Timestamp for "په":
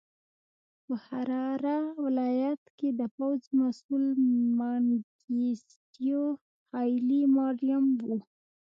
0.85-0.93